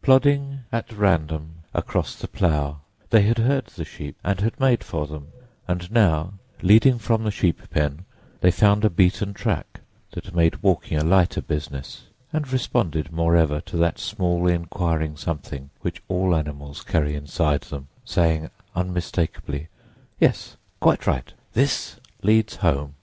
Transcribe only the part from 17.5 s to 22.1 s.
them, saying unmistakably, "Yes, quite right; this